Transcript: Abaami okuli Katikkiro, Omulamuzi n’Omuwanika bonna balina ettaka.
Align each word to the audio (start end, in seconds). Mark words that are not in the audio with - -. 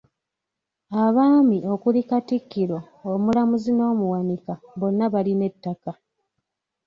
Abaami 1.03 1.57
okuli 1.73 2.01
Katikkiro, 2.09 2.79
Omulamuzi 3.11 3.71
n’Omuwanika 3.73 4.53
bonna 4.79 5.05
balina 5.13 5.43
ettaka. 5.51 5.91